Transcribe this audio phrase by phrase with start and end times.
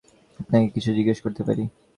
[0.39, 1.63] আপনাকে কিছু জিজ্ঞাসা করতে পারি?